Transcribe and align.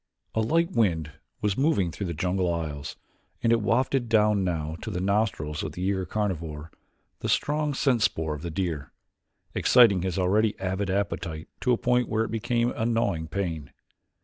A 0.33 0.41
light 0.41 0.71
wind 0.71 1.11
was 1.41 1.55
moving 1.55 1.91
through 1.91 2.07
the 2.07 2.15
jungle 2.15 2.51
aisles, 2.51 2.95
and 3.43 3.53
it 3.53 3.61
wafted 3.61 4.09
down 4.09 4.43
now 4.43 4.75
to 4.81 4.89
the 4.89 4.99
nostrils 4.99 5.61
of 5.61 5.73
the 5.73 5.83
eager 5.83 6.07
carnivore 6.07 6.71
the 7.19 7.29
strong 7.29 7.75
scent 7.75 8.01
spoor 8.01 8.33
of 8.33 8.41
the 8.41 8.49
deer, 8.49 8.93
exciting 9.53 10.01
his 10.01 10.17
already 10.17 10.57
avid 10.57 10.89
appetite 10.89 11.49
to 11.59 11.71
a 11.71 11.77
point 11.77 12.09
where 12.09 12.23
it 12.23 12.31
became 12.31 12.71
a 12.71 12.83
gnawing 12.83 13.27
pain. 13.27 13.69